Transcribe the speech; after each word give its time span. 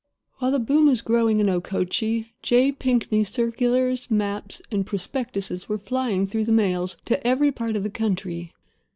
While 0.39 0.49
the 0.49 0.57
boom 0.57 0.87
was 0.87 1.03
growing 1.03 1.39
in 1.39 1.47
Okochee, 1.47 2.31
J. 2.41 2.71
Pinkney's 2.71 3.29
circulars, 3.31 4.09
maps, 4.09 4.59
and 4.71 4.83
prospectuses 4.83 5.69
were 5.69 5.77
flying 5.77 6.25
through 6.25 6.45
the 6.45 6.51
mails 6.51 6.97
to 7.05 7.21
every 7.27 7.51
part 7.51 7.75
of 7.75 7.83
the 7.83 7.91
country. 7.91 8.51